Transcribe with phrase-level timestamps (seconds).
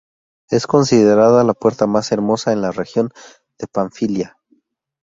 [0.49, 3.11] Es considerada la puerta más hermosa en la región
[3.59, 4.35] de Panfilia.